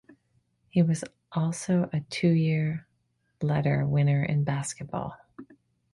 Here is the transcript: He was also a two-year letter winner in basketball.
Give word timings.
He 0.67 0.81
was 0.81 1.03
also 1.31 1.87
a 1.93 1.99
two-year 1.99 2.87
letter 3.39 3.85
winner 3.85 4.23
in 4.25 4.43
basketball. 4.43 5.15